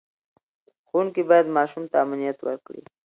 ښوونکي 0.87 1.21
باید 1.29 1.53
ماشوم 1.57 1.83
ته 1.91 1.95
امنیت 2.05 2.37
ورکړي. 2.43 2.81